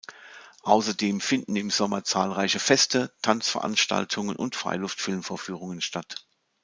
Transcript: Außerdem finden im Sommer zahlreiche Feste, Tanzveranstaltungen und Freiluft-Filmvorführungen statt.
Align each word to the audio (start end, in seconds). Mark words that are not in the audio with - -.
Außerdem 0.63 1.21
finden 1.21 1.55
im 1.55 1.69
Sommer 1.69 2.03
zahlreiche 2.03 2.57
Feste, 2.57 3.11
Tanzveranstaltungen 3.21 4.35
und 4.35 4.55
Freiluft-Filmvorführungen 4.55 5.79
statt. 5.81 6.25